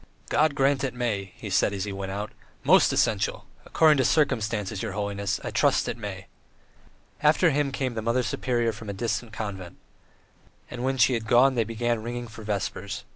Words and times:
"God 0.29 0.55
grant 0.55 0.83
it 0.83 0.95
may," 0.95 1.31
he 1.35 1.51
said 1.51 1.73
as 1.73 1.83
he 1.83 1.93
went 1.93 2.11
away. 2.11 2.29
"Most 2.63 2.91
essential! 2.91 3.45
According 3.67 3.97
to 3.97 4.03
circumstances, 4.03 4.81
your 4.81 4.93
holiness! 4.93 5.39
I 5.43 5.51
trust 5.51 5.87
it 5.87 5.95
may!" 5.95 6.25
After 7.21 7.51
him 7.51 7.71
came 7.71 7.93
the 7.93 8.01
Mother 8.01 8.23
Superior 8.23 8.71
from 8.71 8.89
a 8.89 8.93
distant 8.93 9.31
convent. 9.31 9.77
And 10.71 10.83
when 10.83 10.97
she 10.97 11.13
had 11.13 11.27
gone 11.27 11.53
they 11.53 11.63
began 11.65 12.01
ringing 12.01 12.27
for 12.27 12.41
vespers. 12.41 13.03